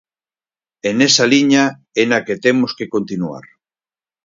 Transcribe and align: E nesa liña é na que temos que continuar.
E 0.87 0.89
nesa 0.99 1.25
liña 1.33 1.65
é 2.01 2.03
na 2.07 2.19
que 2.25 2.35
temos 2.45 2.71
que 2.77 2.91
continuar. 2.95 3.45